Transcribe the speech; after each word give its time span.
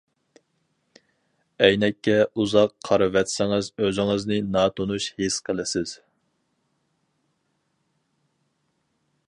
ئەينەككە 1.65 2.15
ئۇزاق 2.43 2.73
قارىۋەتسىڭىز 2.87 3.69
ئۆزىڭىزنى 3.83 4.39
ناتونۇش 4.55 5.09
ھېس 5.19 5.37
قىلىسىز. 5.49 5.97